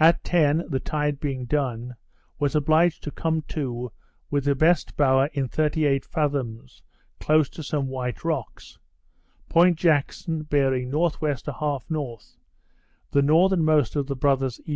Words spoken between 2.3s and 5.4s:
was obliged to come to with the best bower